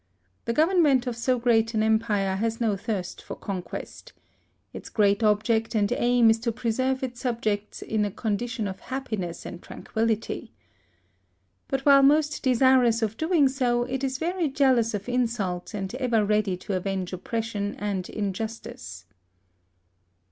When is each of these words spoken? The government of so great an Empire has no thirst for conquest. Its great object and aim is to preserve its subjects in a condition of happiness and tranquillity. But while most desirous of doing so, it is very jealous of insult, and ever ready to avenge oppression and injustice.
The 0.45 0.53
government 0.53 1.05
of 1.05 1.15
so 1.15 1.37
great 1.37 1.75
an 1.75 1.83
Empire 1.83 2.37
has 2.37 2.59
no 2.59 2.75
thirst 2.75 3.21
for 3.21 3.35
conquest. 3.35 4.13
Its 4.73 4.89
great 4.89 5.21
object 5.21 5.75
and 5.75 5.91
aim 5.95 6.31
is 6.31 6.39
to 6.39 6.51
preserve 6.51 7.03
its 7.03 7.19
subjects 7.21 7.83
in 7.83 8.03
a 8.03 8.09
condition 8.09 8.67
of 8.67 8.79
happiness 8.79 9.45
and 9.45 9.61
tranquillity. 9.61 10.53
But 11.67 11.85
while 11.85 12.01
most 12.01 12.41
desirous 12.41 13.03
of 13.03 13.15
doing 13.15 13.47
so, 13.47 13.83
it 13.83 14.03
is 14.03 14.17
very 14.17 14.47
jealous 14.47 14.95
of 14.95 15.07
insult, 15.07 15.75
and 15.75 15.93
ever 15.93 16.25
ready 16.25 16.57
to 16.57 16.73
avenge 16.73 17.13
oppression 17.13 17.75
and 17.77 18.09
injustice. 18.09 19.05